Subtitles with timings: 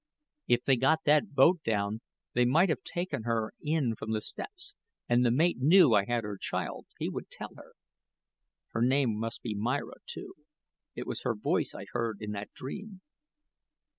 [0.47, 2.01] If they got that boat down,
[2.33, 4.73] they might have taken her in from the steps;
[5.07, 7.73] and the mate knew I had her child he would tell her.
[8.71, 10.33] Her name must be Myra, too;
[10.95, 13.01] it was her voice I heard in that dream.